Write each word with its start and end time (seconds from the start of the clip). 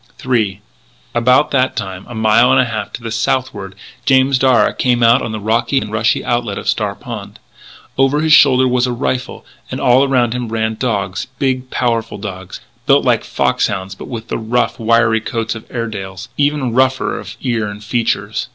III 0.25 0.59
About 1.13 1.51
that 1.51 1.75
time, 1.75 2.07
a 2.09 2.15
mile 2.15 2.51
and 2.51 2.59
a 2.59 2.65
half 2.65 2.91
to 2.91 3.03
the 3.03 3.11
southward, 3.11 3.75
James 4.03 4.39
Darragh 4.39 4.75
came 4.79 5.03
out 5.03 5.21
on 5.21 5.31
the 5.31 5.39
rocky 5.39 5.77
and 5.77 5.91
rushing 5.91 6.23
outlet 6.25 6.55
to 6.57 6.65
Star 6.65 6.95
Pond. 6.95 7.37
Over 7.99 8.21
his 8.21 8.33
shoulder 8.33 8.67
was 8.67 8.87
a 8.87 8.91
rifle, 8.93 9.45
and 9.69 9.79
all 9.79 10.03
around 10.03 10.33
him 10.33 10.47
ran 10.49 10.73
dogs, 10.73 11.27
big, 11.37 11.69
powerful 11.69 12.17
dogs, 12.17 12.61
built 12.87 13.05
like 13.05 13.23
foxhounds 13.23 13.93
but 13.93 14.07
with 14.07 14.29
the 14.29 14.39
rough, 14.39 14.79
wiry 14.79 15.21
coats 15.21 15.53
of 15.53 15.69
Airedales, 15.69 16.29
even 16.35 16.73
rougher 16.73 17.19
of 17.19 17.37
ear 17.41 17.67
and 17.67 17.83
features. 17.83 18.47